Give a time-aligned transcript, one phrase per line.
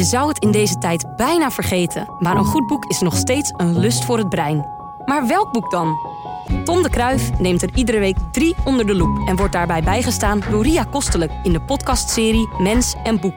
[0.00, 3.52] Je zou het in deze tijd bijna vergeten, maar een goed boek is nog steeds
[3.56, 4.66] een lust voor het brein.
[5.04, 5.96] Maar welk boek dan?
[6.64, 10.42] Tom de Kruif neemt er iedere week drie onder de loep en wordt daarbij bijgestaan
[10.50, 13.34] door Ria Kostelijk in de podcastserie Mens en Boek.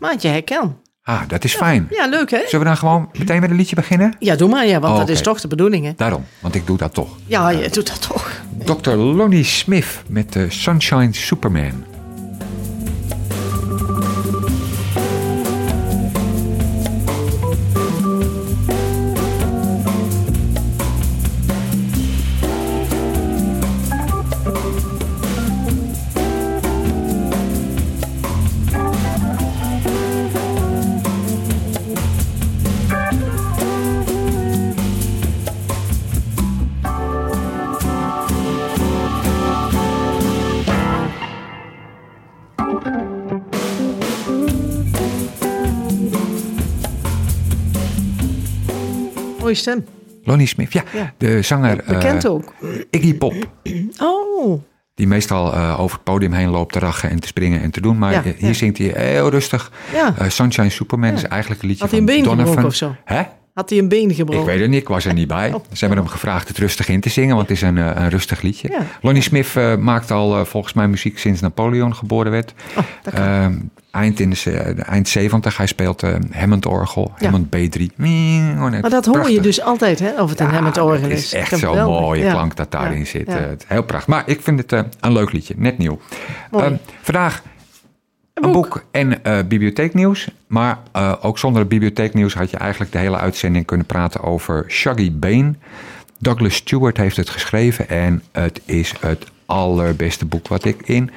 [0.00, 0.76] Maatje herken.
[1.02, 1.86] Ah, dat is fijn.
[1.90, 2.40] Ja, leuk hè?
[2.44, 4.16] Zullen we dan gewoon meteen met een liedje beginnen?
[4.18, 5.92] Ja, doe maar ja, want Oh, dat is toch de bedoeling hè?
[5.96, 7.08] Daarom, want ik doe dat toch.
[7.26, 8.40] Ja, je doet dat toch.
[8.64, 8.90] Dr.
[8.90, 11.84] Lonnie Smith met de Sunshine Superman.
[49.50, 49.84] Mooie stem.
[50.24, 51.12] Lonnie Smith, ja, Ja.
[51.18, 52.54] de zanger Bekend eh, ook.
[52.90, 53.34] Iggy Pop.
[54.02, 54.62] Oh,
[54.94, 57.80] Die meestal eh, over het podium heen loopt te rachen en te springen en te
[57.80, 57.98] doen.
[57.98, 58.52] Maar Ja, eh, hier ja.
[58.52, 59.72] zingt hij heel rustig.
[59.92, 60.28] ja.
[60.28, 62.46] Sunshine Superman is eigenlijk een liedje Had hij een van been Donovan.
[62.46, 62.94] gebroken of zo?
[63.04, 63.22] Hè?
[63.60, 64.40] Had hij een been gebroken?
[64.42, 65.52] Ik weet het niet, ik was er niet bij.
[65.54, 65.64] Oh.
[65.72, 68.08] Ze hebben hem gevraagd het rustig in te zingen, want het is een, eh, een
[68.08, 68.68] rustig liedje.
[68.70, 68.78] Ja.
[69.02, 72.54] Lonnie Smith eh, maakt al eh, volgens mij muziek sinds Napoleon geboren werd.
[72.76, 72.84] Oh.
[73.14, 73.54] Ehm,
[73.90, 74.50] eind, in de,
[74.86, 77.30] eind 70, hij speelt Hammond-orgel, Ja.
[77.30, 77.96] Hammond B3.
[77.96, 81.32] maar dat hoor je dus altijd hè, of het een Hammond orgel Het is.
[81.32, 82.30] echt zo'n mooie Ja.
[82.32, 83.26] klank dat daarin Ja, zit.
[83.26, 83.48] ja.
[83.66, 84.08] Heel prachtig.
[84.08, 85.98] Maar ik vind het een leuk liedje, net nieuw.
[86.52, 87.42] Ehm, vandaag
[88.40, 88.68] een boek.
[88.68, 90.28] boek, en eh, bibliotheeknieuws.
[90.46, 94.64] Maar eh, ook zonder het bibliotheeknieuws had je eigenlijk de hele uitzending kunnen praten over
[94.68, 95.54] Shaggy Bane.
[96.18, 101.10] Douglas Stewart heeft het geschreven en het is het allerbeste boek wat ik in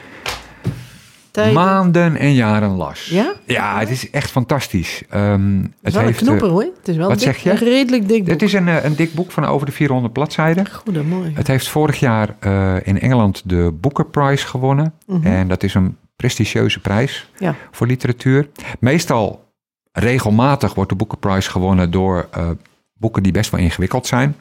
[1.33, 1.53] Tijden.
[1.53, 3.05] maanden en jaren las.
[3.05, 3.33] Ja?
[3.45, 5.03] Ja, het is echt fantastisch.
[5.09, 6.61] Ehm, Het is wel een heeft, eh, knoeper hoor.
[6.77, 7.49] Het is wel wat dik, zeg je?
[7.49, 8.29] een redelijk dik boek.
[8.29, 10.71] het is een, eh, een dik boek van over de 400 bladzijden.
[10.71, 11.35] Goedemorgen.
[11.35, 14.93] Het heeft vorig jaar eh, in Engeland de Booker Prize gewonnen.
[15.23, 17.29] En dat is een prestigieuze prijs.
[17.37, 17.55] Ja.
[17.71, 18.49] voor literatuur.
[18.79, 19.43] Meestal
[19.91, 22.49] regelmatig wordt de Booker Prize gewonnen door eh,
[22.93, 24.35] boeken die best wel ingewikkeld zijn.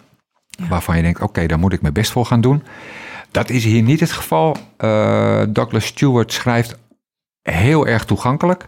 [0.68, 2.62] Waarvan je denkt, oké, daar moet ik mijn best voor gaan doen.
[3.30, 4.56] Dat is hier niet het geval.
[4.76, 6.78] Eh, Douglas Stewart schrijft
[7.42, 8.64] heel erg toegankelijk.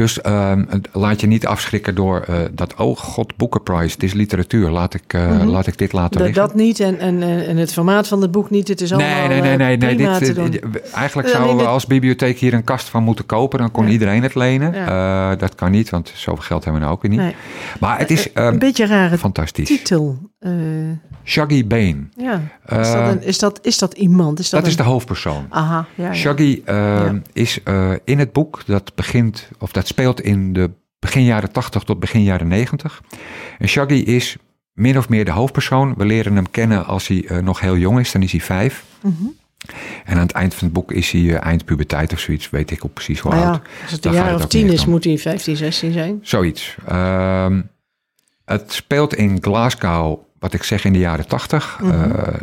[0.00, 4.12] Dus ehm, laat je niet afschrikken door eh, dat, oh god, Booker Prize, het is
[4.12, 4.70] literatuur.
[4.70, 6.46] Laat ik, eh, laat ik dit laten Dat, liggen.
[6.46, 8.68] dat niet en, en, en het formaat van het boek niet.
[8.68, 9.76] Het is allemaal Nee, nee, nee, eh, nee.
[9.76, 10.50] nee dit, te doen.
[10.50, 13.58] dit- eigenlijk zouden we als bibliotheek hier een kast van moeten kopen.
[13.58, 13.90] Dan kon Ja.
[13.92, 14.72] iedereen het lenen.
[14.74, 15.36] Ja.
[15.36, 17.20] Dat kan niet, want zoveel geld hebben we nou ook weer niet.
[17.20, 17.34] Nee.
[17.80, 19.68] Maar het is een ehm, beetje rare fantastisch.
[19.68, 20.18] titel.
[21.24, 21.96] Shaggy Bane.
[22.16, 22.40] ja.
[22.66, 24.38] Is, dat Eh, een, is, dat, is dat iemand?
[24.38, 25.46] Is dat, Dat is een- de hoofdpersoon.
[25.48, 26.14] Aha, ja.
[26.14, 27.60] Shaggy ehm, is
[28.04, 32.22] in het boek, dat begint, of dat speelt in de begin jaren 80 tot begin
[32.22, 33.02] jaren 90.
[33.58, 34.36] En Shaggy is
[34.72, 35.94] min of meer de hoofdpersoon.
[35.96, 38.84] We leren hem kennen als hij eh, nog heel jong is, dan is hij vijf.
[39.02, 39.14] Mhm.
[40.04, 42.70] En aan het eind van het boek is hij eh, eind puberteit of zoiets, weet
[42.70, 43.60] ik ook precies hoe Nou oud.
[43.64, 46.18] ja, als het een jaar of tien is, moet hij 15, 16 zijn.
[46.22, 46.76] Zoiets.
[46.86, 47.60] Ehm,
[48.44, 51.78] het speelt in Glasgow, wat ik zeg, in de jaren 80.
[51.80, 51.90] Mhm.
[51.90, 52.40] Eh,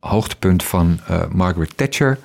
[0.00, 1.00] hoogtepunt van
[1.32, 2.18] Margaret Thatcher.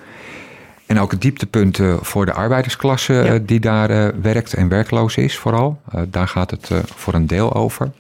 [0.96, 3.24] En ook het dieptepunt eh, voor de arbeidersklasse Ja.
[3.24, 5.82] eh, die daar eh, werkt en werkloos is vooral.
[6.10, 7.92] Daar gaat het voor een deel over.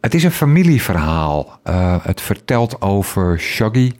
[0.00, 1.60] Het is een familieverhaal.
[2.02, 3.92] Het vertelt over Shaggy,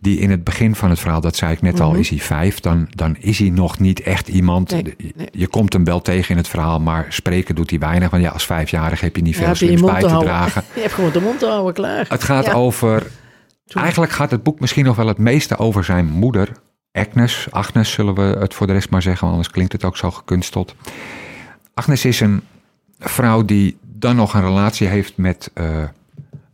[0.00, 1.98] die in het begin van het verhaal, dat zei ik net al, Mhm.
[1.98, 2.60] is hij vijf.
[2.60, 4.70] Dan, dan is hij nog niet echt iemand.
[4.70, 5.28] Nee, Je- nee.
[5.32, 8.10] Je komt hem wel tegen in het verhaal, maar spreken doet hij weinig.
[8.10, 10.62] Want ja, als vijfjarige heb je niet Ja, veel slims bij te dragen.
[10.74, 12.06] Je hebt gewoon de mond te houden, klaar.
[12.08, 12.52] Het gaat Ja.
[12.52, 13.06] over.
[13.66, 16.48] Eigenlijk gaat het boek misschien nog wel het meeste over zijn moeder,
[16.92, 17.46] Agnes.
[17.50, 20.10] Agnes zullen we het voor de rest maar zeggen, want anders klinkt het ook zo
[20.10, 20.74] gekunsteld.
[21.74, 22.42] Agnes is een
[22.98, 25.84] vrouw die dan nog een relatie heeft met eh,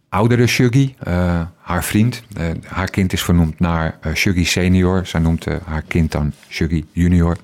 [0.09, 2.23] oudere Shuggy, eh, haar vriend.
[2.37, 5.07] Eh, haar kind is vernoemd naar Shuggy senior.
[5.07, 7.37] Zij noemt haar kind dan Shuggy junior.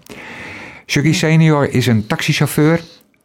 [0.87, 2.81] Shuggy senior is een taxichauffeur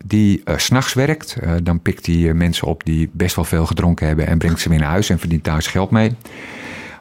[0.06, 1.36] die s s'nachts werkt.
[1.64, 4.80] Dan pikt hij mensen op die best wel veel gedronken hebben en brengt ze weer
[4.80, 6.16] naar huis en verdient thuis geld mee.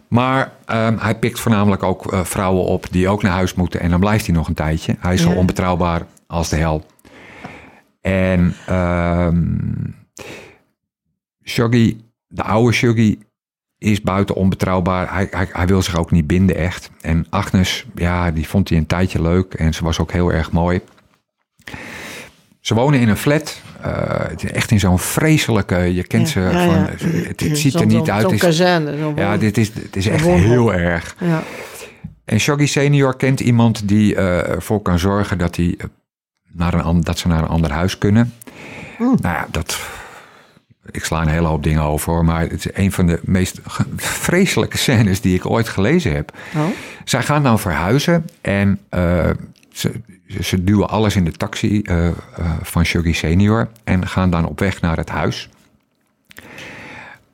[0.08, 3.90] Maar ehm, hij pikt voornamelijk ook eh, vrouwen op die ook naar huis moeten en
[3.90, 4.96] dan blijft hij nog een tijdje.
[4.98, 6.86] Hij is zo onbetrouwbaar als de hel.
[8.00, 9.56] En ehm
[11.44, 11.96] Shuggy,
[12.26, 13.18] de oude Shuggy,
[13.78, 15.12] is buiten onbetrouwbaar.
[15.12, 16.90] Hij, hij, hij wil zich ook niet binden echt.
[17.00, 20.52] En Agnes, ja, die vond hij een tijdje leuk en ze was ook heel erg
[20.52, 20.80] mooi.
[22.68, 23.60] Ze wonen in een flat.
[24.28, 25.76] het is echt in zo'n vreselijke.
[25.76, 26.74] Je kent ze Ja, van.
[26.74, 26.88] ja.
[27.28, 28.28] Het, het ziet er niet uit.
[28.28, 29.12] Zo'n kazerne.
[29.16, 31.16] ja, dit is, het is echt heel erg.
[31.20, 31.42] Ja.
[32.24, 35.86] En Shaggy senior kent iemand die eh, ervoor kan zorgen dat hij eh,
[36.52, 38.34] naar een, dat ze naar een ander huis kunnen.
[38.98, 39.78] Nou ja, dat,
[40.90, 43.60] ik sla een hele hoop dingen over hoor, maar het is een van de meest
[43.96, 46.32] vreselijke scènes die ik ooit gelezen heb.
[46.56, 46.64] Oh.
[47.04, 49.30] Zij gaan dan verhuizen en uh,
[49.72, 49.92] ze,
[50.40, 52.12] ze duwen alles in de taxi uh, uh,
[52.62, 55.48] van Shuggy senior en gaan dan op weg naar het huis.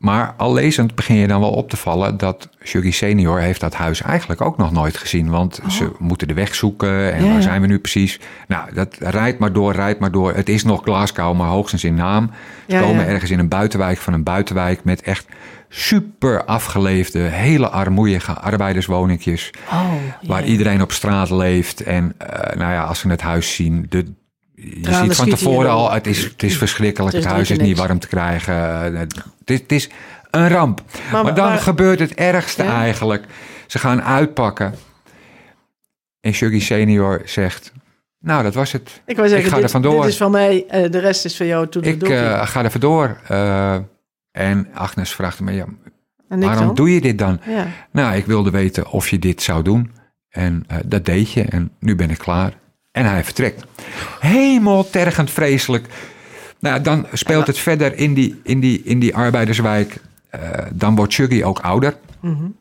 [0.05, 3.75] Maar al lezend begin je dan wel op te vallen dat Shuggy senior heeft dat
[3.75, 5.31] huis eigenlijk ook nog nooit gezien.
[5.31, 5.71] Want oh.
[5.71, 8.21] ze moeten de weg zoeken en ja, waar zijn we nu precies?
[8.49, 10.35] Nou, dat rijdt maar door, rijdt maar door.
[10.35, 12.31] Het is nog Glasgow, maar hoogstens in naam.
[12.67, 13.11] Ze ja, komen ja.
[13.11, 15.27] ergens in een buitenwijk van een buitenwijk met echt
[15.77, 19.51] super afgeleefde, hele armoeige arbeiderswoningjes.
[19.71, 19.93] Oh,
[20.23, 21.81] waar iedereen op straat leeft.
[21.81, 24.13] En uh, nou ja, als ze het huis zien, de,
[24.55, 27.15] je ziet van tevoren al, het is, het is verschrikkelijk.
[27.15, 28.55] Het, het huis is niet warm te krijgen.
[28.95, 29.91] Het is, het is
[30.31, 30.83] een ramp.
[31.13, 32.81] Maar, maar dan maar, gebeurt het ergste ja?
[32.81, 33.25] eigenlijk.
[33.67, 34.75] Ze gaan uitpakken.
[36.21, 37.73] En Shuggy senior zegt...
[38.19, 39.03] Nou, dat was het.
[39.07, 40.01] Ik, zeggen, ik ga dit, er vandoor.
[40.01, 41.67] Dit is van mij, uh, de rest is van jou.
[41.81, 43.21] Ik uh, ga er vandoor.
[43.31, 43.77] Uh,
[44.35, 45.67] en Agnes vraagt me, ja,
[46.29, 47.41] waarom doe je dit dan?
[47.47, 47.67] Ja.
[47.91, 49.93] Nou, ik wilde weten of je dit zou doen.
[50.29, 51.43] En dat deed je.
[51.43, 52.53] En nu ben ik klaar.
[52.93, 53.65] En hij vertrekt.
[54.21, 55.87] Hemeltergend vreselijk.
[56.59, 60.01] Nou, dan speelt het verder in die, in die, in die arbeiderswijk.
[60.35, 60.41] Uh,
[60.73, 61.97] dan wordt Shuggy ook ouder.
[62.21, 62.57] Mm -hmm.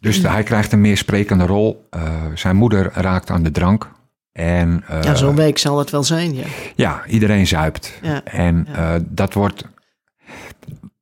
[0.00, 0.32] Dus mm -hmm.
[0.32, 1.88] hij krijgt een meer sprekende rol.
[1.96, 2.02] Uh,
[2.34, 3.90] zijn moeder raakt aan de drank.
[4.32, 6.44] En, ja, zo'n week zal het wel zijn, ja.
[6.74, 7.98] Ja, iedereen zuipt.
[8.02, 8.98] Ja, en ja.
[9.02, 9.64] dat wordt...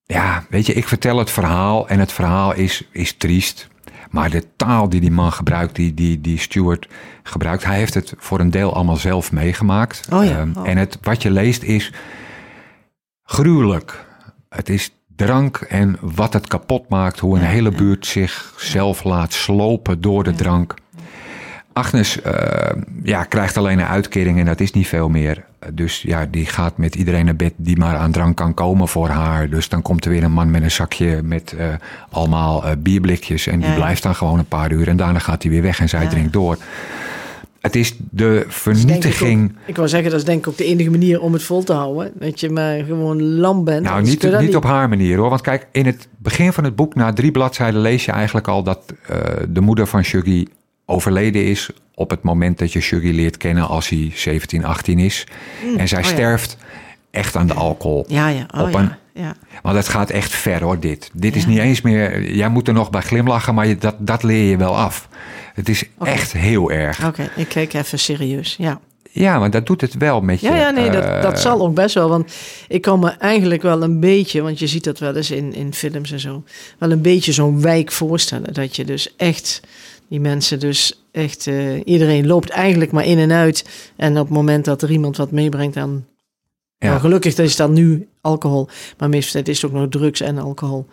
[0.04, 3.68] Ja, weet je, ik vertel het verhaal en het verhaal is, is triest.
[4.10, 6.88] Maar de taal die die man gebruikt, die, die, die Stuart
[7.22, 10.08] gebruikt, hij heeft het voor een deel allemaal zelf meegemaakt.
[10.12, 10.40] Oh ja.
[10.40, 10.68] Um, oh.
[10.68, 11.92] En het, wat je leest is
[13.22, 14.06] gruwelijk.
[14.48, 17.76] Het is drank en wat het kapot maakt, hoe een Ja, hele ja.
[17.76, 20.74] buurt zichzelf laat slopen door de drank.
[21.72, 22.32] Agnes uh,
[23.02, 25.44] ja, krijgt alleen een uitkering en dat is niet veel meer.
[25.72, 29.08] Dus ja, die gaat met iedereen naar bed die maar aan drank kan komen voor
[29.08, 29.49] haar.
[29.50, 31.66] Dus dan komt er weer een man met een zakje met uh,
[32.10, 33.46] allemaal uh, bierblikjes.
[33.46, 34.88] En die Ja, blijft dan gewoon een paar uur.
[34.88, 36.08] En daarna gaat hij weer weg en zij Ja.
[36.08, 36.56] drinkt door.
[37.60, 39.50] Het is de denk ik vernietiging.
[39.50, 41.62] ook- Ik wou zeggen, dat is denk ik ook de enige manier om het vol
[41.62, 42.12] te houden.
[42.14, 43.82] Dat je maar gewoon lam bent.
[43.84, 45.28] Nou, niet, op haar manier hoor.
[45.28, 48.62] Want kijk, in het begin van het boek, na drie bladzijden, lees je eigenlijk al
[48.62, 49.16] dat uh,
[49.49, 50.46] de moeder van Shuggy
[50.88, 51.70] overleden is.
[51.94, 55.26] op het moment dat je Shuggy leert kennen als hij 17, 18 is.
[55.76, 56.11] en zij oh ja.
[56.11, 56.56] sterft
[57.11, 58.05] echt aan de alcohol.
[58.08, 58.46] Ja, ja.
[58.55, 58.79] Oh, op ja.
[58.79, 58.93] een-
[59.23, 59.35] ja.
[59.62, 61.11] Want het gaat echt ver hoor, dit.
[61.12, 62.32] Dit is niet eens meer.
[62.35, 65.08] Jij moet er nog bij glimlachen, maar je, dat, dat leer je wel af.
[65.55, 67.06] Het is echt heel erg.
[67.06, 68.55] Oké, ik kijk even serieus.
[68.58, 68.81] Ja,
[69.11, 70.49] Ja, maar dat doet het wel met je.
[70.49, 72.08] ja, ja nee, dat, eh, dat zal ook best wel.
[72.08, 72.32] Want
[72.69, 75.75] ik kan me eigenlijk wel een beetje, want je ziet dat wel eens in, in
[75.75, 76.44] films en zo,
[76.79, 78.55] wel een beetje zo'n wijk voorstellen.
[78.55, 79.61] Dat je dus echt,
[80.08, 83.90] die mensen dus echt, eh, iedereen loopt eigenlijk maar in en uit.
[83.96, 86.05] En op het moment dat er iemand wat meebrengt, dan.
[86.78, 86.88] Ja.
[86.88, 88.69] Nou, gelukkig is dan nu alcohol,
[88.99, 90.87] maar meestal is het ook nog drugs en alcohol.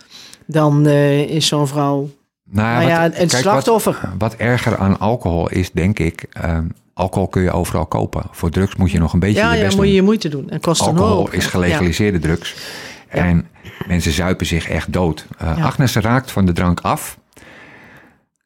[0.46, 2.10] Dan eh, is zo'n vrouw
[2.52, 4.00] Nou Nou ja, wat- het kijk, slachtoffer.
[4.02, 6.26] Wat, wat erger aan alcohol is, denk ik.
[6.32, 8.24] ehm, alcohol kun je overal kopen.
[8.32, 10.50] Voor drugs moet je nog een beetje Ja, je ja, moet je je moeite doen.
[10.50, 12.56] En kost een Alcohol is gelegaliseerde drugs.
[13.08, 13.48] En
[13.88, 15.26] mensen zuipen zich echt dood.
[15.40, 15.54] Ja.
[15.54, 17.18] Agnes raakt van de drank af.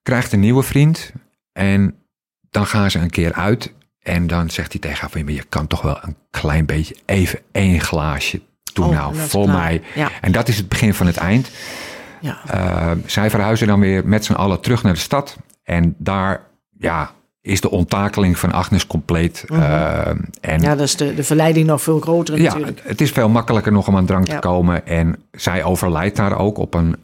[0.03, 1.11] Krijgt een nieuwe vriend.
[1.53, 1.95] En
[2.49, 3.73] dan gaan ze een keer uit.
[3.99, 5.23] En dan zegt hij tegen haar van...
[5.23, 8.41] "Maar je kan toch wel een klein beetje even één glaasje
[8.73, 9.57] doen Oh, nou en voor klaar.
[9.57, 9.81] mij.
[9.95, 10.09] Ja.
[10.21, 11.49] En dat is het begin van het eind.
[12.21, 12.37] Ja.
[12.55, 15.37] Uh, zij verhuizen dan weer met z'n allen terug naar de stad.
[15.63, 16.41] En daar
[16.77, 19.45] ja, is de onttakeling van Agnes compleet.
[19.51, 20.61] Uh, en Mhm.
[20.63, 22.81] ja, dat is de, de verleiding nog veel groter ja, natuurlijk.
[22.83, 24.33] het is veel makkelijker nog om aan drank Ja.
[24.33, 24.87] te komen.
[24.87, 26.95] En zij overlijdt daar ook op een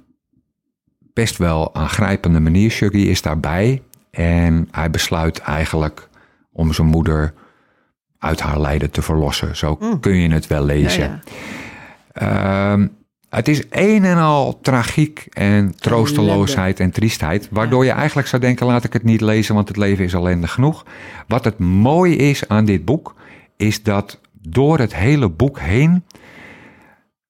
[1.15, 2.69] best wel aangrijpende manier.
[2.71, 3.81] Shuggy is daarbij.
[4.11, 6.09] En hij besluit eigenlijk
[6.51, 7.33] om zijn moeder
[8.19, 9.55] uit haar lijden te verlossen.
[9.55, 9.99] Zo Mm.
[9.99, 11.03] kun je het wel lezen.
[11.03, 11.19] ja.
[12.13, 12.87] Ehm,
[13.29, 17.47] het is een en al tragiek en troosteloosheid en triestheid.
[17.51, 20.51] Waardoor je eigenlijk zou denken, laat ik het niet lezen, want het leven is ellendig
[20.51, 20.85] genoeg.
[21.27, 23.15] Wat het mooie is aan dit boek,
[23.57, 26.03] is dat door het hele boek heen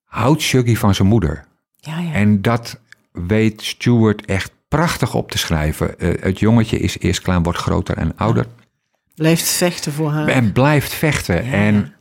[0.03, 1.45] houdt Shuggy van zijn moeder.
[1.75, 2.11] Ja, ja.
[2.13, 2.79] En dat
[3.27, 5.99] weet Stuart echt prachtig op te schrijven.
[5.99, 8.45] Eh, het jongetje is eerst klein, wordt groter en ouder.
[9.15, 10.27] Blijft vechten voor haar.
[10.27, 11.45] En blijft vechten.
[11.45, 11.51] Ja.
[11.51, 11.93] En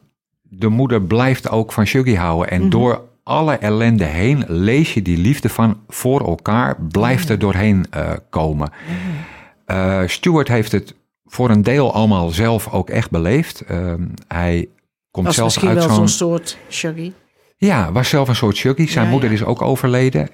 [0.43, 2.51] de moeder blijft ook van Shuggy houden.
[2.51, 2.71] En Mhm.
[2.71, 8.11] door alle ellende heen lees je die liefde van voor elkaar, blijft er doorheen uh,
[8.31, 8.71] komen.
[9.67, 10.95] Uh, Stuart heeft het
[11.25, 13.65] voor een deel allemaal zelf ook echt beleefd.
[13.71, 13.93] Uh,
[14.29, 14.69] hij
[15.11, 15.95] komt Was zelf misschien uit zo'n...
[15.95, 17.13] zo'n soort Shuggy.
[17.57, 18.87] Ja, was zelf een soort Shuggy.
[18.87, 19.35] Zijn Ja, moeder ja.
[19.35, 20.29] is ook overleden.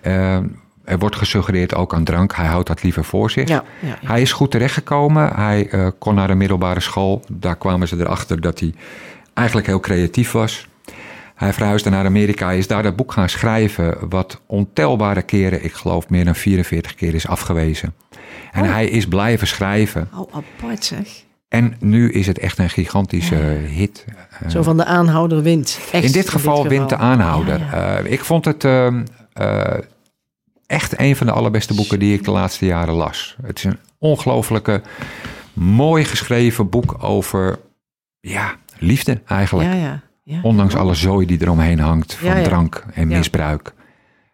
[0.90, 2.34] Er wordt gesuggereerd ook aan drank.
[2.34, 3.48] Hij houdt dat liever voor zich.
[3.48, 4.08] Ja, ja, ja.
[4.08, 5.34] Hij is goed terechtgekomen.
[5.34, 7.22] Hij eh, kon naar een middelbare school.
[7.32, 8.74] Daar kwamen ze erachter dat hij
[9.34, 10.68] eigenlijk heel creatief was.
[11.34, 15.72] Hij verhuisde naar Amerika, hij is daar dat boek gaan schrijven, wat ontelbare keren, ik
[15.72, 17.94] geloof meer dan 44 keer, is afgewezen.
[18.52, 18.72] En Oh.
[18.72, 20.08] hij is blijven schrijven.
[20.14, 21.06] Oh, apart zeg.
[21.48, 23.34] En nu is het echt een gigantische
[23.66, 24.04] hit.
[24.48, 25.80] Zo van de aanhouder wint.
[25.92, 27.58] Echt, in dit geval wint de aanhouder.
[27.58, 27.98] Ja, ja.
[27.98, 29.62] Eh, ik vond het ehm, eh,
[30.70, 33.36] echt een van de allerbeste boeken die ik de laatste jaren las.
[33.42, 34.82] Het is een ongelooflijke,
[35.52, 37.58] mooi geschreven boek over
[38.20, 39.68] ja, liefde eigenlijk.
[39.72, 40.02] Ja, ja.
[40.22, 40.40] ja.
[40.42, 43.74] Ondanks alle zooi die eromheen hangt van drank en misbruik.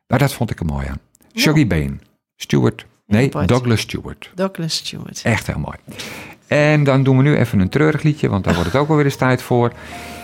[0.07, 0.99] Maar dat vond ik er mooi aan.
[1.35, 1.97] Shuggy Bane,
[2.37, 3.29] Stewart, nee.
[3.47, 4.31] Douglas Stewart.
[4.35, 5.21] Douglas Stewart.
[5.25, 5.77] Echt heel mooi.
[6.47, 9.05] En dan doen we nu even een treurig liedje, want daar wordt het ook alweer
[9.05, 9.73] eens tijd voor.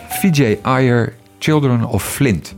[0.09, 2.54] VJ Ayer, Children of Flint.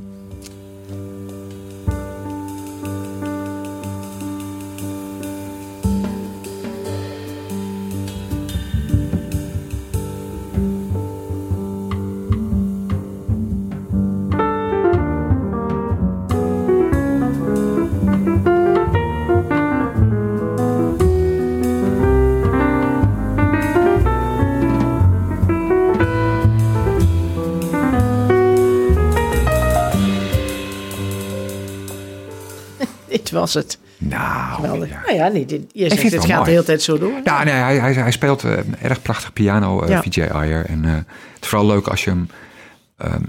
[33.44, 33.78] Was het.
[33.98, 34.88] Nou, Geweldig.
[34.88, 35.00] ja.
[35.04, 36.44] Nou ja, nee, dit, je zegt het gaat mooi.
[36.44, 37.12] de hele tijd zo door.
[37.24, 40.02] Ja, nee, hij, hij, hij speelt eh, erg prachtig piano, eh, Ja.
[40.02, 40.66] VJ Ayer.
[40.66, 42.28] En eh, het is vooral leuk als je hem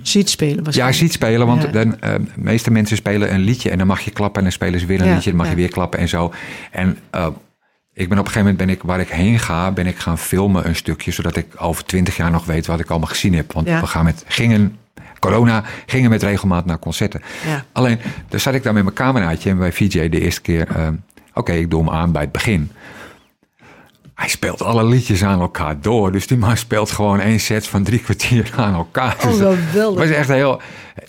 [0.01, 1.47] Ziet spelen ja, ziet spelen.
[1.47, 1.67] Want Ja.
[1.67, 4.37] dan, de meeste mensen spelen een liedje en dan mag je klappen.
[4.37, 6.33] En dan spelen ze weer een Ja, liedje, dan mag je weer klappen en zo.
[6.71, 6.97] En
[7.93, 10.17] ik ben op een gegeven moment, ben ik, waar ik heen ga, ben ik gaan
[10.17, 11.11] filmen een stukje.
[11.11, 13.53] Zodat ik over twintig jaar nog weet wat ik allemaal gezien heb.
[13.53, 14.77] Want we gaan met, gingen,
[15.19, 17.21] corona, gingen met regelmaat naar concerten.
[17.45, 17.63] Ja.
[17.71, 20.67] Alleen, dan zat ik daar met mijn cameraatje en bij VJ de eerste keer...
[20.75, 20.87] eh,
[21.33, 22.71] Oké, ik doe hem aan bij het begin.
[24.15, 26.11] Hij speelt alle liedjes aan elkaar door.
[26.11, 29.15] Dus die man speelt gewoon één set van drie kwartier aan elkaar.
[29.23, 29.37] Oh, Dus
[29.73, 30.61] dat was echt heel...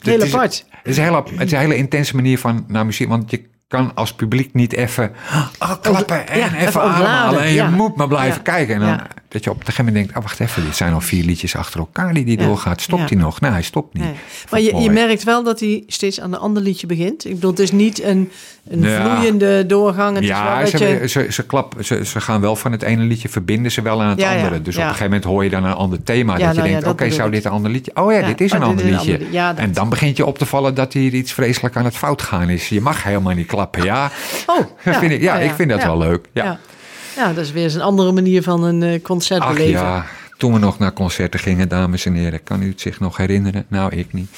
[0.03, 0.65] Heel het is-.
[0.71, 3.09] Het is, een hele, het is een hele intense manier van naar muziek.
[3.09, 5.13] Want je kan als publiek niet even
[5.59, 7.41] oh, klappen en ja, even, even ademhalen.
[7.41, 7.71] En je ja.
[7.71, 8.75] moet maar blijven kijken.
[8.75, 9.07] En dan, Ja.
[9.37, 10.65] Dat je op een gegeven moment denkt, oh, wacht even.
[10.65, 12.47] Dit zijn al vier liedjes achter elkaar die die Ja.
[12.47, 12.81] doorgaat.
[12.81, 13.09] Stopt Ja.
[13.09, 13.41] hij nog?
[13.41, 14.03] Nee, hij stopt niet.
[14.03, 14.13] Nee.
[14.51, 17.25] Maar je, je merkt wel dat hij steeds aan een ander liedje begint.
[17.25, 18.31] Ik bedoel, het is niet een,
[18.69, 19.01] een Ja.
[19.01, 20.15] vloeiende doorgang.
[20.15, 21.09] Het is wel Ja, ze, je...
[21.09, 24.09] ze, ze, klap, ze, ze gaan wel van het ene liedje verbinden ze wel aan
[24.09, 24.63] het andere.
[24.63, 26.33] Dus op een gegeven moment hoor je dan een ander thema.
[26.33, 27.91] Dat je nou denkt, oké, zou dit een ander liedje?
[27.95, 29.13] Oh ja, dit is oh, een dit ander is een liedje.
[29.41, 29.65] ander dat.
[29.65, 32.49] en dan begint je op te vallen dat hier iets vreselijk aan het fout gaan
[32.49, 32.69] is.
[32.69, 34.11] Je mag helemaal niet klappen, ja.
[34.47, 36.27] Oh, vind ik, ja, oh ik vind dat wel leuk.
[36.33, 36.59] Ja.
[37.17, 37.33] Ja.
[37.33, 39.81] dat is weer eens een andere manier van een eh, concert Ach beleven.
[39.81, 40.07] ja,
[40.37, 42.43] toen we nog naar concerten gingen, dames en heren.
[42.43, 43.65] Kan u het zich nog herinneren?
[43.69, 44.29] Nou, ik niet.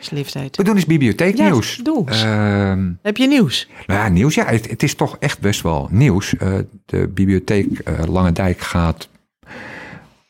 [0.00, 0.56] Is leeftijd.
[0.56, 1.76] we doen eens bibliotheeknieuws.
[1.76, 2.10] Ja, doe.
[2.10, 3.68] Ehm, Heb je nieuws?
[3.86, 4.34] nou ja, nieuws.
[4.34, 6.36] Ja, het, het is toch echt best wel nieuws.
[6.36, 6.52] Eh,
[6.86, 9.08] de bibliotheek eh Lange Dijk gaat...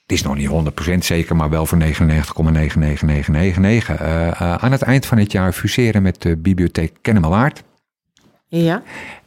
[0.02, 0.48] Het is nog niet
[0.94, 1.84] 100% zeker, maar wel voor 99,99999.
[3.60, 7.62] eh eh, aan het eind van het jaar fuseren met de bibliotheek Kennemerwaard.
[8.48, 8.82] Ja.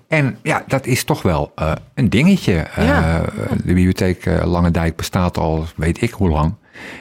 [0.08, 2.54] En ja, dat is toch wel eh, een dingetje.
[2.56, 3.22] Eh, Ja.
[3.50, 6.54] De bibliotheek eh, Lange Dijk bestaat al weet ik hoe lang.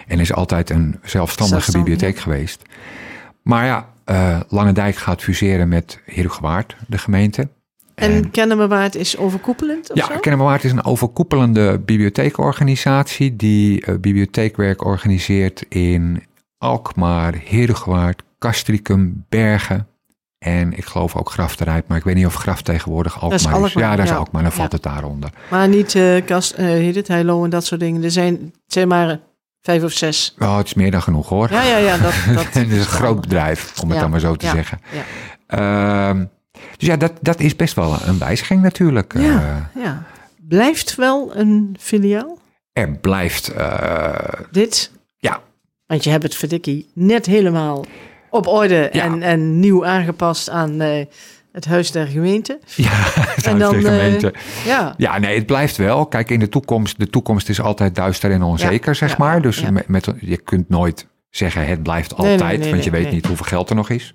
[0.07, 2.63] En is altijd een zelfstandige Zelfstandig, bibliotheek geweest.
[3.43, 7.49] Maar ja, eh Lange Dijk gaat fuseren met Herugewaard, de gemeente.
[7.95, 10.19] En Kennemerwaard is overkoepelend of Ja, zo?
[10.19, 16.23] Kennemerwaard is een overkoepelende bibliotheekorganisatie die bibliotheekwerk organiseert in
[16.59, 19.87] Alkmaar, Herugewaard, Castricum, Bergen
[20.47, 23.47] en ik geloof ook Graf Rijp, maar ik weet niet of Graf tegenwoordig Alkmaar is
[23.47, 24.17] Alkmaar, Ja, daar is ja.
[24.17, 24.57] Alkmaar, dan Ja.
[24.57, 25.31] valt het daaronder.
[25.51, 28.03] Maar niet eh Kast, eh heet het, Heilo en dat soort dingen.
[28.05, 29.17] Er zijn, zijn maar eh,
[29.63, 30.35] vijf of zes.
[30.39, 31.51] Oh, het is meer dan genoeg hoor.
[31.51, 31.97] Ja, ja, ja.
[31.99, 34.47] Dat, dat en het is een groot bedrijf, om het Ja, dan maar zo te
[34.47, 34.81] zeggen.
[34.93, 35.03] Ja,
[35.47, 36.25] Ehm,
[36.77, 39.15] dus ja, dat, dat is best wel een wijziging natuurlijk.
[39.19, 39.71] Ja.
[39.75, 40.03] ja.
[40.49, 42.39] Blijft wel een filiaal,
[42.73, 44.15] Eh, er blijft, eh,
[44.51, 44.91] dit.
[45.19, 45.41] ja,
[45.87, 47.85] Want je hebt het verdikkie net helemaal
[48.37, 49.05] op orde Ja.
[49.05, 51.05] en, en nieuw aangepast aan eh,
[51.53, 52.59] het huis der gemeente.
[52.77, 54.35] ja, het En huis dan, der eh, gemeente.
[54.65, 56.07] Ja, Ja, nee, het blijft wel.
[56.07, 59.43] Kijk, in de toekomst, de toekomst is altijd duister en onzeker, Ja, zeg ja, maar.
[59.43, 62.91] Dus met, met, je kunt nooit zeggen het blijft Nee, nee, altijd, nee, want je
[62.91, 64.15] weet niet hoeveel geld er nog is.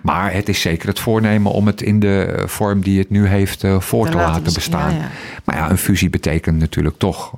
[0.00, 3.64] Maar het is zeker het voornemen om het in de vorm die het nu heeft
[3.64, 4.94] eh, voor te laten bestaan.
[4.94, 5.10] Ja, ja.
[5.44, 7.32] Maar ja, een fusie betekent natuurlijk toch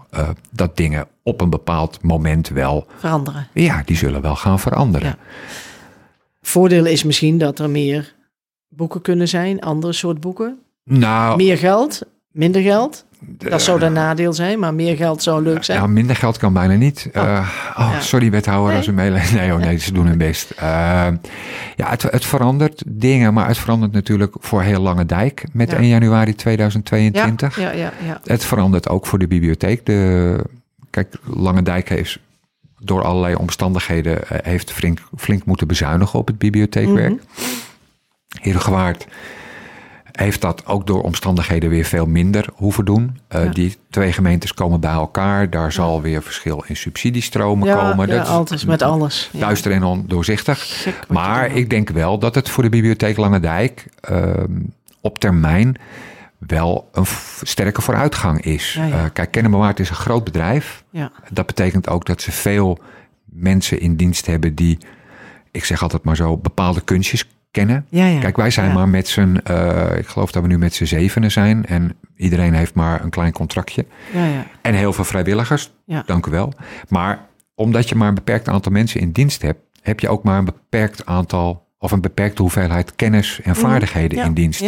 [0.51, 3.49] dat dingen op een bepaald moment wel, Veranderen.
[3.53, 5.09] ja, die zullen wel gaan veranderen.
[5.09, 5.17] Ja.
[6.49, 8.15] Voordeel is misschien dat er meer
[8.69, 10.59] boeken kunnen zijn, andere soort boeken.
[10.85, 12.03] Nou, Meer geld,
[12.33, 13.05] minder geld.
[13.21, 15.81] Dat zou een nadeel zijn, maar meer geld zou leuk zijn.
[15.81, 17.09] Ja, minder geld kan bijna niet.
[17.15, 18.01] Oh, uh, oh ja.
[18.01, 19.33] sorry wethouder als u meeleest.
[19.33, 20.53] Nee, oh, nee, ze doen hun best.
[20.57, 20.61] Uh,
[21.77, 25.77] ja, het, het, verandert dingen, maar het verandert natuurlijk voor heel Lange Dijk met ja.
[25.77, 27.61] 1 januari 2022.
[27.61, 29.87] Ja, ja, ja, Het verandert ook voor de bibliotheek.
[29.87, 30.45] De,
[30.91, 32.19] kijk, Lange Dijk heeft
[32.79, 37.11] door allerlei omstandigheden heeft flink, flink moeten bezuinigen op het bibliotheekwerk.
[37.11, 37.57] Mm -hmm.
[40.19, 43.19] Heeft dat ook door omstandigheden weer veel minder hoeven doen.
[43.35, 43.51] Uh, ja.
[43.51, 45.51] Die twee gemeentes komen bij elkaar.
[45.51, 48.09] Daar zal weer verschil in subsidiestromen ja, komen.
[48.09, 49.31] Ja, dat altijd met alles.
[49.33, 50.87] Duister en ondoorzichtig.
[51.09, 54.33] Maar ik denk wel dat het voor de bibliotheek Langendijk uh,
[55.01, 55.77] op termijn
[56.39, 57.07] wel een
[57.43, 58.79] sterke vooruitgang is.
[58.79, 60.85] Uh, kijk, Kennemerwaard is een groot bedrijf.
[61.31, 62.79] Dat betekent ook dat ze veel
[63.25, 64.79] mensen in dienst hebben die,
[65.51, 67.87] ik zeg altijd maar zo, bepaalde kunstjes kennen.
[67.89, 68.21] Ja, ja.
[68.21, 68.75] Kijk, wij zijn ja.
[68.75, 71.67] maar met z'n, uh, ik geloof dat we nu met z'n zevenen zijn.
[71.67, 73.87] En iedereen heeft maar een klein contractje.
[74.63, 75.73] En heel veel vrijwilligers,
[76.07, 76.53] dank u wel.
[76.89, 80.39] Maar omdat je maar een beperkt aantal mensen in dienst hebt, heb je ook maar
[80.39, 84.61] een beperkt aantal of een beperkte hoeveelheid kennis en vaardigheden in dienst.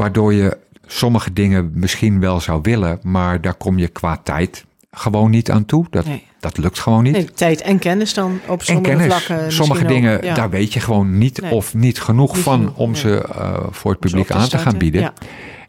[0.00, 5.30] Waardoor je sommige dingen misschien wel zou willen, maar daar kom je qua tijd gewoon
[5.30, 5.86] niet aan toe.
[5.90, 6.24] Dat, nee.
[6.38, 7.12] dat lukt gewoon niet.
[7.12, 9.52] Nee, tijd en kennis dan op sommige vlakken.
[9.52, 10.34] Sommige dingen, ook, ja.
[10.34, 11.52] daar weet je gewoon niet Nee.
[11.52, 14.78] of niet genoeg Niet van genoeg, om ze uh, voor het publiek aan te gaan
[14.78, 15.00] bieden.
[15.00, 15.12] ja.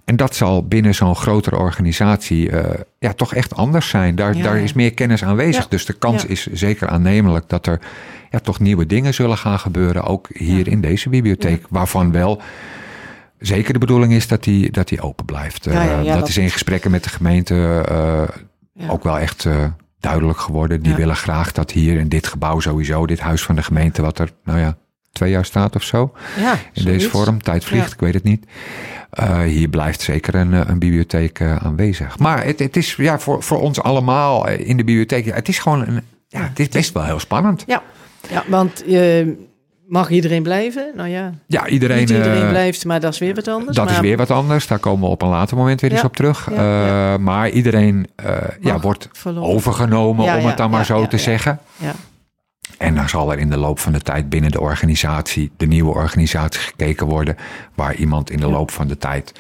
[0.05, 2.63] En dat zal binnen zo'n grotere organisatie uh,
[2.99, 4.15] ja, toch echt anders zijn.
[4.15, 5.67] Daar, Ja, daar is meer kennis aanwezig.
[5.67, 7.79] Dus de kans is zeker aannemelijk dat er
[8.29, 10.03] ja, toch nieuwe dingen zullen gaan gebeuren.
[10.03, 11.65] Ook hier in deze bibliotheek.
[11.69, 12.41] Waarvan wel
[13.41, 15.63] zeker de bedoeling is dat die, dat die open blijft.
[15.65, 17.53] Ja, ja, ja, dat, dat- is in gesprekken met de gemeente
[17.91, 18.23] uh,
[18.73, 18.89] Ja.
[18.89, 19.65] ook wel echt uh,
[19.99, 20.81] duidelijk geworden.
[20.81, 24.19] Die willen graag dat hier in dit gebouw sowieso, dit huis van de gemeente, wat
[24.19, 24.77] er nou ja,
[25.11, 26.13] twee jaar staat of zo.
[26.39, 27.03] Ja, In zoiets.
[27.03, 28.45] deze vorm, tijd vliegt, ik weet het niet.
[29.19, 32.17] Uh, hier blijft zeker een, eh, een bibliotheek aanwezig.
[32.19, 35.59] Maar het, het is ja, voor, voor ons allemaal eh, in de bibliotheek, het is
[35.59, 37.63] gewoon een, ja, het is best wel heel spannend.
[37.67, 37.83] Ja,
[38.29, 39.35] ja want je
[39.91, 40.91] mag iedereen blijven?
[40.95, 41.97] Nou ja, Ja, iedereen.
[41.97, 43.75] niet iedereen eh, blijft, maar dat is weer wat anders.
[43.75, 44.67] Dat maar, is weer wat anders.
[44.67, 46.49] Daar komen we op een later moment weer eens op terug.
[46.49, 47.17] ja, Uh, ja.
[47.17, 49.49] Maar iedereen uh, ja, wordt verloren.
[49.49, 51.21] overgenomen, om het dan maar zo te ja.
[51.21, 51.59] zeggen.
[51.77, 51.93] Ja.
[52.77, 55.93] En dan zal er in de loop van de tijd binnen de organisatie, de nieuwe
[55.93, 57.35] organisatie, gekeken worden.
[57.75, 59.33] Waar iemand in de loop van de tijd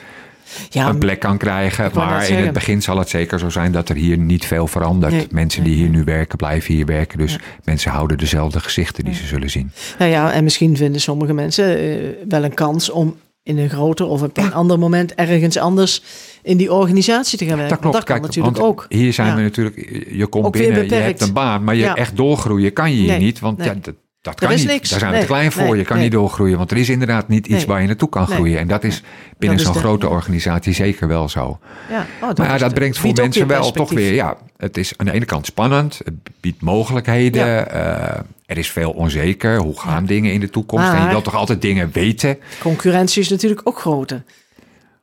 [0.69, 1.91] Ja, een plek kan krijgen.
[1.93, 2.43] Maar in zeggen.
[2.45, 5.13] het begin zal het zeker zo zijn dat er hier niet veel verandert.
[5.13, 5.99] Nee, mensen nee, die hier nee.
[5.99, 7.17] nu werken, blijven hier werken.
[7.17, 9.71] Dus mensen houden dezelfde gezichten die ze zullen zien.
[9.99, 11.95] Nou ja, en misschien vinden sommige mensen eh,
[12.27, 16.03] wel een kans om in een groter of op een ander moment ergens anders
[16.43, 17.73] in die organisatie te gaan werken.
[17.73, 17.95] Dat klopt.
[17.95, 18.85] Dat Kijk, natuurlijk ook.
[18.89, 19.35] Hier zijn Ja.
[19.35, 21.95] we natuurlijk, je komt Ook binnen, je hebt een baan, maar je Ja.
[21.95, 23.39] echt doorgroeien kan je hier Nee, niet.
[23.39, 23.67] Want nee.
[23.67, 24.69] ja, dat, dat Er kan is niet.
[24.71, 24.89] niks.
[24.89, 25.63] Daar zijn we Nee, te klein voor.
[25.63, 26.03] nee, je kan nee.
[26.05, 28.59] niet doorgroeien, want er is inderdaad niet iets waar je naartoe kan groeien.
[28.59, 29.01] En dat is
[29.37, 31.59] binnen zo'n grote organisatie zeker wel zo.
[31.89, 34.93] Ja, oh, dat Maar ja, dat brengt voor mensen wel toch weer, ja, het is
[34.97, 37.65] aan de ene kant spannend, het biedt mogelijkheden, Ja.
[37.67, 40.89] eh, er is veel onzeker, hoe gaan dingen in de toekomst?
[40.93, 42.37] en je wilt toch altijd dingen weten?
[42.59, 44.23] Concurrentie is natuurlijk ook groter.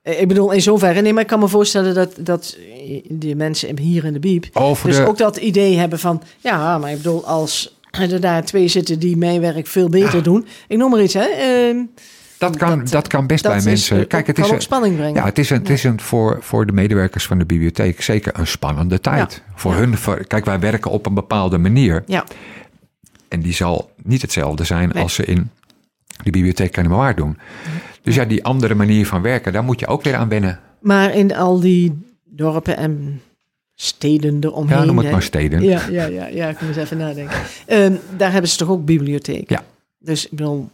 [0.02, 2.56] Eh, Ik bedoel, in zoverre, nee, maar ik kan me voorstellen dat, dat
[3.08, 6.78] die mensen hier in de Biep Over dus de, ook dat idee hebben van, ja,
[6.78, 10.78] maar ik bedoel, als er daar twee zitten die mijn werk veel beter doen, ik
[10.78, 11.24] noem maar iets, hè.
[11.26, 11.76] ehm,
[12.38, 13.98] dat, kan, dat, dat- kan best dat bij is, mensen.
[14.00, 15.14] eh, Kijk, het is, een, spanning brengen.
[15.14, 18.38] ja, het is, een, het is een, voor, voor de medewerkers van de bibliotheek zeker
[18.38, 19.42] een spannende tijd.
[19.54, 22.02] Voor hun, voor- kijk, wij werken op een bepaalde manier.
[22.06, 22.24] Ja,
[23.28, 25.02] En die zal niet hetzelfde zijn Nee.
[25.02, 25.50] als ze in
[26.22, 27.38] de bibliotheek Kennemerwaard doen.
[28.02, 30.60] Dus ja, die andere manier van werken, daar moet je ook weer aan wennen.
[30.80, 33.20] maar in al die dorpen en
[33.80, 34.78] steden eromheen.
[34.78, 35.12] Ja, noem het hè.
[35.12, 35.62] maar steden.
[35.62, 37.38] Ja, ja, ja, ja, ik moet eens even nadenken.
[37.66, 39.50] Ehm, daar hebben ze toch ook bibliotheek?
[39.50, 39.62] Ja.
[39.98, 40.68] Dus ik bedoel,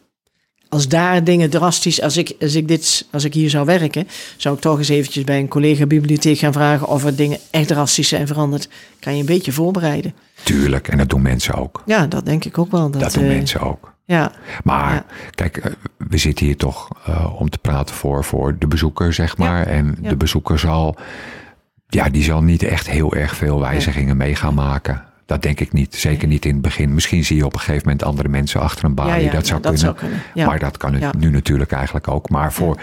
[0.68, 4.54] als daar dingen drastisch, als ik, als ik, dit, als ik hier zou werken, zou
[4.54, 8.08] ik toch eens eventjes bij een collega bibliotheek gaan vragen of er dingen echt drastisch
[8.08, 8.68] zijn veranderd.
[9.00, 10.14] Kan je een beetje voorbereiden.
[10.42, 11.82] Tuurlijk, en dat doen mensen ook.
[11.86, 12.90] Ja, dat denk ik ook wel.
[12.90, 13.92] Dat, Dat doen eh, mensen ook.
[14.06, 14.32] Ja,
[14.64, 15.04] Maar Ja.
[15.30, 19.36] kijk, eh, we zitten hier toch eh, om te praten voor, voor de bezoeker, zeg
[19.36, 19.66] maar.
[19.66, 20.08] En ja.
[20.08, 20.96] de bezoeker zal,
[21.94, 25.04] ja, die zal niet echt heel erg veel wijzigingen mee gaan maken.
[25.26, 25.94] Dat denk ik niet.
[25.94, 26.94] Zeker niet in het begin.
[26.94, 29.12] Misschien zie je op een gegeven moment andere mensen achter een balie.
[29.12, 29.80] ja, ja, dat zou dat kunnen.
[29.80, 30.22] zou kunnen.
[30.34, 30.46] Ja.
[30.46, 32.28] Maar dat kan het nu natuurlijk eigenlijk ook.
[32.28, 32.80] Maar voor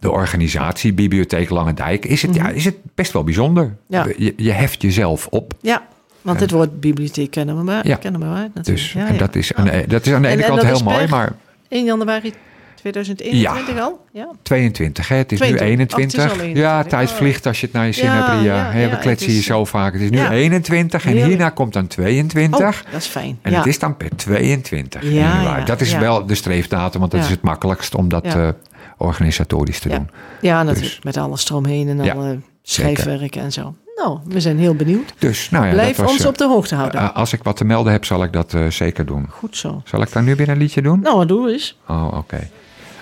[0.00, 3.64] de organisatie Bibliotheek Langendijk is het, ja, is het best wel bijzonder.
[3.64, 3.74] Mhm.
[3.86, 4.06] Ja.
[4.16, 5.52] Je, je heft jezelf op.
[5.60, 5.82] ja,
[6.22, 7.86] want het woord bibliotheek kennen we maar.
[7.86, 7.96] Ja.
[7.96, 8.66] Kennen we maar natuurlijk.
[8.66, 10.62] Dus ja, en dat, is aan de, dat is aan de En- ene en kant
[10.62, 11.32] heel mooi, maar
[11.68, 12.32] 1 januari
[12.78, 14.00] 2021 al?
[14.12, 14.28] Ja.
[14.42, 15.16] 22, hè?
[15.16, 15.66] Het is 22.
[15.66, 16.18] nu 21.
[16.18, 16.62] Oh, het is al 21.
[16.72, 18.72] Ja, tijd vliegt als je het naar je zin Ja, hebt, Ria.
[18.74, 19.92] ja, we kletsen hier zo vaak.
[19.92, 20.30] Het is nu Ja.
[20.30, 21.28] 21 en Heerlijk.
[21.30, 22.58] hierna komt dan 22.
[22.58, 23.38] Oh, dat is fijn.
[23.42, 25.58] En het is dan per 22 Ja, januari.
[25.60, 28.48] ja, dat is wel de streefdatum, want dat is het makkelijkst om dat eh,
[28.96, 29.96] organisatorisch te Ja.
[29.96, 30.08] doen.
[30.40, 30.94] Ja, natuurlijk.
[30.94, 32.14] Dus- Met alles eromheen en Ja.
[32.14, 33.74] alle schrijfwerk en zo.
[33.96, 35.14] Nou, we zijn heel benieuwd.
[35.18, 37.00] Dus, nou ja, Blijf was, ons eh, op de hoogte houden.
[37.00, 39.26] eh, als ik wat te melden heb, zal ik dat zeker doen.
[39.30, 39.82] Goed zo.
[39.84, 41.00] Zal ik dan nu weer een liedje doen?
[41.00, 41.78] Nou, wat doe eens.
[41.88, 42.48] Oh, oké.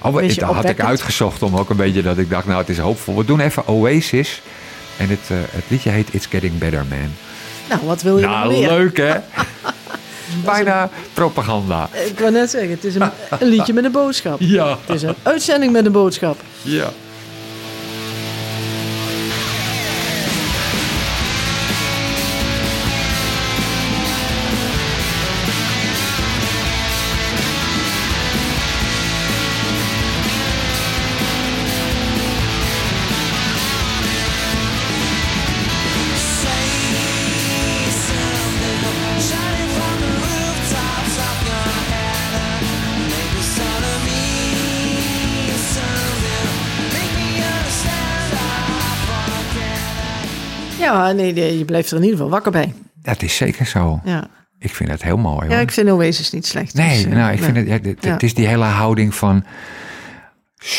[0.06, 2.78] Oh, dat had ik uitgezocht om ook een beetje dat ik dacht, nou, het is
[2.78, 3.16] hoopvol.
[3.16, 4.42] We doen even Oasis.
[4.96, 7.12] En het, eh, het liedje heet It's Getting Better, man.
[7.68, 8.68] Nou, wat wil je Nou, meer?
[8.68, 9.14] leuk hè?
[10.44, 11.88] Bijna propaganda.
[12.06, 14.36] Ik wou net zeggen, het is een, een liedje met een boodschap.
[14.40, 14.78] Ja.
[14.86, 16.36] Het is een uitzending met een boodschap.
[16.62, 16.90] Ja.
[50.92, 52.75] Ja, nee, nee, je blijft er in ieder geval wakker bij.
[53.03, 54.01] Dat is zeker zo.
[54.05, 54.27] Ja,
[54.59, 55.46] Ik vind het heel mooi.
[55.49, 55.62] ja hoor.
[55.62, 56.75] ik vind Oasis niet slecht.
[56.75, 57.53] Nee, dus, eh, nou, ik nee.
[57.53, 58.12] vind het, ja, Ja.
[58.12, 59.44] het is die hele houding van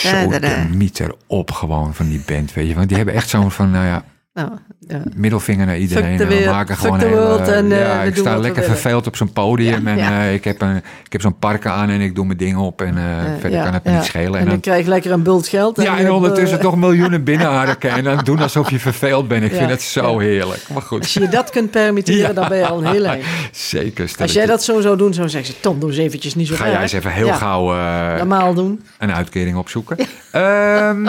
[0.02, 0.66] Ja, zo dat, de eh.
[0.66, 2.74] mieter op gewoon van die band, weet je.
[2.76, 4.04] Want die hebben echt zo'n van, nou ja,
[4.38, 4.50] Nou,
[4.88, 5.02] ja.
[5.16, 6.20] middelvinger naar iedereen.
[6.22, 9.16] en we maken gewoon hele, world en, eh, ja, we ik sta lekker verveeld op
[9.16, 10.22] zo'n podium Ja, en ja.
[10.22, 12.82] eh, ik heb, een, ik heb zo'n parken aan en ik doe mijn dingen op
[12.82, 13.98] en eh, Eh, verder ja, kan het me ja.
[13.98, 14.26] niet schelen.
[14.34, 15.82] En En dan dan, krijg je lekker een bult geld.
[15.82, 19.44] ja, je en ondertussen eh, toch miljoenen binnenharken en dan doen alsof je verveeld bent.
[19.44, 20.28] Ik Ja, vind het zo ja.
[20.28, 20.62] heerlijk.
[20.74, 22.34] Maar goed, Als je dat kunt permitteren, Ja.
[22.34, 23.24] dan ben je al een heel eind.
[23.52, 24.12] zeker.
[24.20, 26.56] Als jij dat zo zou doen, zou zeggen ze, Tom, doe eens eventjes niet zo
[26.56, 28.84] Ga jij eens even heel Ja, gauw eh, Normaal doen.
[28.98, 29.98] een uitkering opzoeken.
[30.32, 31.06] Ehm,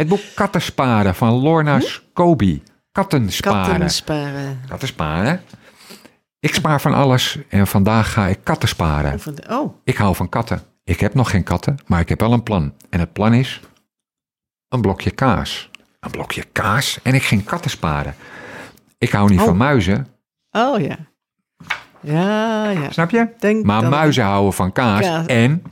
[0.00, 2.62] het boek Kattensparen van Lorna Scobie.
[2.92, 3.66] Kattensparen.
[3.68, 4.60] Katten sparen.
[4.68, 5.40] Kattensparen.
[6.38, 9.20] Ik spaar van alles en vandaag ga ik katten sparen.
[9.50, 10.62] Oh, Ik hou van katten.
[10.84, 12.74] Ik heb nog geen katten, maar ik heb wel een plan.
[12.90, 13.60] En het plan is
[14.68, 15.70] een blokje kaas.
[16.00, 18.14] Een blokje kaas en ik ging katten sparen.
[18.98, 19.44] Ik hou niet Oh.
[19.44, 20.06] van muizen,
[20.50, 20.96] oh ja.
[22.02, 22.90] Ja, ja.
[22.90, 23.28] snap je?
[23.38, 25.26] Denk Maar muizen houden van kaas Kaas.
[25.26, 25.62] en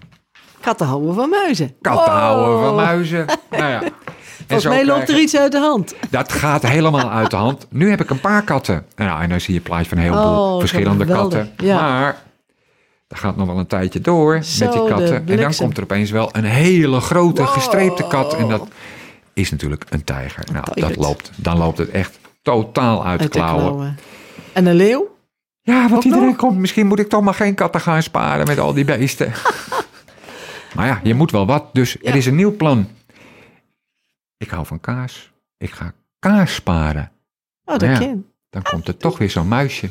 [0.61, 1.75] Katten houden van muizen.
[1.81, 2.19] katten Oh.
[2.21, 3.27] houden van muizen.
[3.51, 3.83] Nou ja.
[3.83, 3.93] En
[4.61, 5.95] Volgens mij loopt er iets uit de hand.
[6.11, 7.67] Dat gaat helemaal uit de hand.
[7.71, 8.87] Nu heb ik een paar katten.
[8.97, 11.51] Nou, en dan zie je een plaatje van een heleboel Oh, verschillende katten.
[11.57, 11.81] Ja.
[11.81, 12.17] Maar
[13.09, 15.29] dat gaat nog wel een tijdje door Zo, met die katten.
[15.29, 17.51] En dan komt er opeens wel een hele grote Wow.
[17.51, 18.35] gestreepte kat.
[18.35, 18.69] En dat
[19.33, 20.45] is natuurlijk een tijger.
[20.53, 23.63] Nou, dat loopt, dan loopt het echt totaal uit, de Uit de klauwen.
[23.65, 23.99] klauwen.
[24.53, 25.17] En een leeuw?
[25.63, 26.37] Ja, wat Ook iedereen nog?
[26.37, 26.59] komt.
[26.59, 29.33] Misschien moet ik toch maar geen katten gaan sparen met al die beesten.
[30.79, 31.75] maar ja, je moet wel wat.
[31.75, 32.11] Dus Ja.
[32.11, 32.89] er is een nieuw plan.
[34.37, 35.33] Ik hou van kaas.
[35.57, 37.13] Ik ga kaas sparen.
[37.65, 38.15] Oh, dat Nou ja.
[38.51, 39.91] Dan komt er toch weer zo'n muisje.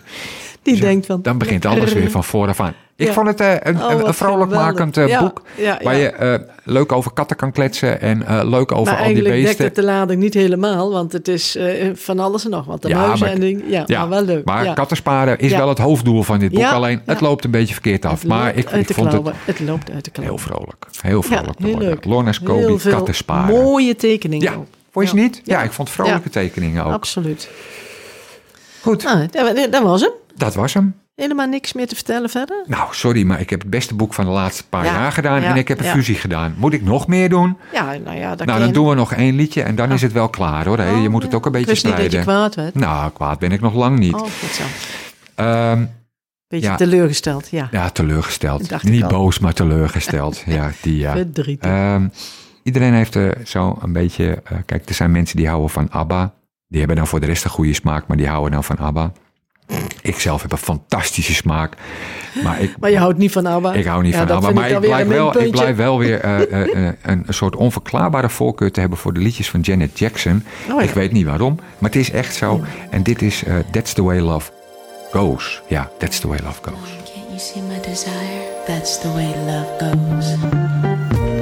[0.72, 1.22] Die Dus denkt van...
[1.22, 2.74] Dan begint alles weer van vooraf aan.
[2.96, 3.14] Ik Ja.
[3.14, 5.42] vond het eh, een, Oh, een, vrolijkmakend eh, Ja, boek.
[5.56, 8.02] ja, Waar je eh, leuk over katten kan kletsen.
[8.02, 8.18] En
[8.50, 9.66] leuk over maar al die eigenlijk dekt beesten.
[9.66, 11.58] het de lading niet helemaal, want het is
[11.94, 12.82] van alles en nog wat.
[12.82, 13.64] De muizen en dingen.
[13.70, 14.46] Ja, maar wel leuk.
[14.46, 14.74] Maar ja.
[14.74, 16.64] katten sparen is wel het hoofddoel van dit boek.
[16.64, 18.20] Alleen het loopt een beetje verkeerd af.
[18.20, 19.22] Het maar ik, ik vond het.
[19.46, 20.40] Het loopt uit de klauwen.
[20.40, 20.86] heel vrolijk.
[21.02, 21.60] Heel vrolijk.
[21.60, 22.06] Heel leuk.
[22.06, 23.56] Lorna Scobie, katten sparen.
[23.56, 24.66] mooie tekeningen ook.
[24.92, 25.42] vond je niet?
[25.44, 26.94] Ja, ik vond vrolijke tekeningen ook.
[26.94, 27.50] Absoluut.
[28.82, 30.12] Goed, Nou, dat, dat was hem.
[30.38, 30.96] Dat was hem.
[31.16, 32.64] Helemaal niks meer te vertellen verder.
[32.68, 35.42] Nou, sorry, maar ik heb het beste boek van de laatste paar Ja, jaar gedaan.
[35.42, 35.92] ja, en ik heb een ja.
[35.92, 36.56] fusie gedaan.
[36.58, 37.58] Moet ik nog meer doen?
[37.74, 40.30] Ja, nou ja, nou, dan doen we nog één liedje en dan is het wel
[40.30, 40.82] klaar hoor.
[40.82, 42.34] Je moet het ook een beetje Oh, Ik niet dat je strijden.
[42.34, 42.76] kwaad werd.
[42.76, 44.14] Nou, kwaad ben ik nog lang niet.
[44.14, 44.64] Oh, goed zo.
[45.36, 45.86] Ehm,
[46.48, 47.68] Beetje teleurgesteld, ja.
[47.72, 48.84] ja, teleurgesteld.
[48.84, 49.10] Niet al.
[49.10, 50.44] boos, maar teleurgesteld.
[50.46, 51.12] ja, die ja.
[51.14, 51.70] Verdrietig.
[51.72, 52.08] Ehm,
[52.64, 54.42] iedereen heeft er zo een beetje...
[54.44, 56.34] eh, kijk, er zijn mensen die houden van ABBA.
[56.68, 59.12] Die hebben dan voor de rest een goede smaak, maar die houden dan van ABBA.
[60.08, 61.74] Ik zelf heb een fantastische smaak.
[62.44, 63.74] Maar ik, maar je houdt niet van ABBA.
[63.74, 64.52] ik hou niet Ja, van ABBA.
[64.52, 68.72] Maar ik blijf, wel, ik blijf wel weer eh, eh, eh, een, soort onverklaarbare voorkeur
[68.72, 70.44] te hebben voor de liedjes van Janet Jackson.
[70.70, 70.88] Oh ja.
[70.88, 72.62] Ik weet niet waarom, maar het is echt zo.
[72.90, 74.52] En dit is eh, That's the Way Love
[75.12, 75.62] Goes.
[75.68, 76.90] Ja, That's the Way Love Goes.
[77.14, 78.48] Can't you see my desire?
[78.68, 81.37] That's the way love goes.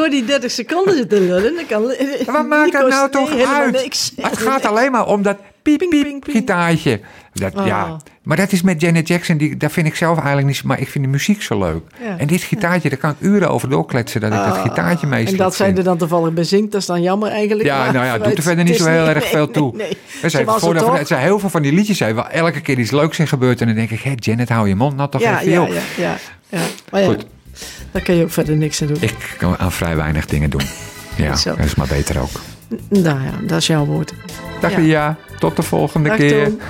[0.00, 1.54] Door die 30 seconden zitten lullen?
[1.54, 1.82] Dan kan,
[2.26, 3.72] Wat maakt dat Nico nou toch uit?
[3.72, 4.12] Niks.
[4.20, 6.24] Het gaat alleen maar om dat piep piep ping, ping.
[6.36, 7.00] gitaartje.
[7.32, 7.66] Dat, Oh.
[7.66, 7.96] ja.
[8.22, 10.88] Maar dat is met Janet Jackson, die, dat vind ik zelf eigenlijk niet Maar ik
[10.88, 11.82] vind de muziek zo leuk.
[12.02, 12.18] Ja.
[12.18, 15.36] En dit gitaartje, daar kan ik uren over doorkletsen dat ik dat gitaartje En meestal
[15.36, 17.68] dat zij er dan toevallig bij zingt, dat is dan jammer eigenlijk.
[17.68, 19.76] Ja, maar nou ja, doet het er verder niet zo heel erg nee, veel toe.
[19.76, 22.90] Nee, zijn het het zijn heel veel van die liedjes zijn waar elke keer iets
[22.90, 23.60] leuks in gebeurt.
[23.60, 25.68] En dan denk ik, hé Janet, hou je mond nou toch Ja, even ja, op.
[25.68, 26.16] ja, ja,
[26.48, 26.60] ja.
[26.90, 27.26] Maar ja, Goed.
[27.90, 28.96] Daar kan je ook verder niks aan doen.
[29.00, 30.62] Ik kan aan vrij weinig dingen doen.
[31.16, 32.40] Ja, dat is maar beter ook.
[32.88, 34.12] Nou ja, dat is jouw woord.
[34.60, 34.76] Dag Ja.
[34.76, 36.44] Ria, tot de volgende Dag keer.
[36.44, 36.60] Tom.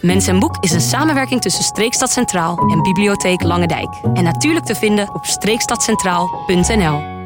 [0.00, 3.88] Mens en Boek is een samenwerking tussen Streekstad Centraal en Bibliotheek Langendijk.
[4.14, 7.19] En natuurlijk te vinden op streekstadcentraal.nl.